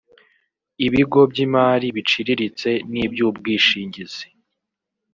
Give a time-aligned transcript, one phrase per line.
[0.85, 4.25] ibigo by’imari biciriritse n’iby’ubwishingizi